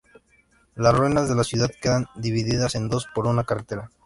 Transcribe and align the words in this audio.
Las 0.73 0.95
ruinas 0.97 1.29
de 1.29 1.35
la 1.35 1.43
ciudad 1.43 1.69
quedan 1.79 2.07
divididas 2.15 2.73
en 2.73 2.89
dos 2.89 3.05
por 3.13 3.27
una 3.27 3.43
carretera. 3.43 3.91